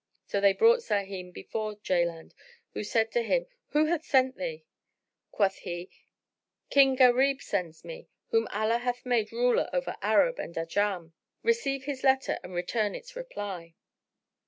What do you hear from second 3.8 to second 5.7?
hath sent thee?" Quoth